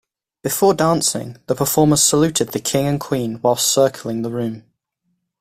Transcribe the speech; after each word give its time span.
Before 0.41 0.73
dancing, 0.73 1.37
the 1.45 1.53
performers 1.53 2.01
saluted 2.01 2.53
the 2.53 2.59
King 2.59 2.87
and 2.87 2.99
Queen 2.99 3.39
whilst 3.43 3.67
circling 3.67 4.23
the 4.23 4.31
room. 4.31 4.63